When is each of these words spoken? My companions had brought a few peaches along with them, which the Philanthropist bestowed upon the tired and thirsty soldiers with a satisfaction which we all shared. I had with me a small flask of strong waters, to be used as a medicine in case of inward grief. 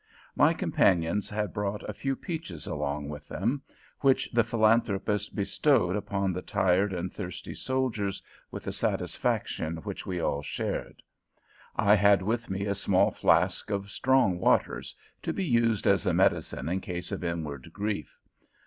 My 0.35 0.55
companions 0.55 1.29
had 1.29 1.53
brought 1.53 1.87
a 1.87 1.93
few 1.93 2.15
peaches 2.15 2.65
along 2.65 3.07
with 3.09 3.27
them, 3.27 3.61
which 3.99 4.27
the 4.33 4.43
Philanthropist 4.43 5.35
bestowed 5.35 5.95
upon 5.95 6.33
the 6.33 6.41
tired 6.41 6.91
and 6.91 7.13
thirsty 7.13 7.53
soldiers 7.53 8.19
with 8.49 8.65
a 8.65 8.71
satisfaction 8.71 9.77
which 9.83 10.03
we 10.03 10.19
all 10.19 10.41
shared. 10.41 11.03
I 11.75 11.93
had 11.93 12.23
with 12.23 12.49
me 12.49 12.65
a 12.65 12.73
small 12.73 13.11
flask 13.11 13.69
of 13.69 13.91
strong 13.91 14.39
waters, 14.39 14.95
to 15.21 15.33
be 15.33 15.45
used 15.45 15.85
as 15.85 16.07
a 16.07 16.15
medicine 16.15 16.67
in 16.67 16.81
case 16.81 17.11
of 17.11 17.23
inward 17.23 17.71
grief. 17.71 18.11